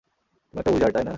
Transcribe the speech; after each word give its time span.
তুমি 0.53 0.59
একটা 0.59 0.71
উইজার্ড, 0.71 0.93
তাই 0.93 1.03
না? 1.03 1.09